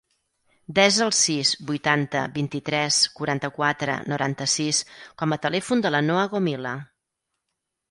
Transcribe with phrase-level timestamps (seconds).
[0.77, 4.81] Desa el sis, vuitanta, vint-i-tres, quaranta-quatre, noranta-sis
[5.23, 6.75] com a telèfon de la Noa Gomila.